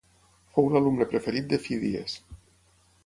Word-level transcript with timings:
Fou 0.55 0.69
l'alumne 0.71 1.07
preferit 1.11 1.47
de 1.53 1.59
Fídies. 1.67 2.17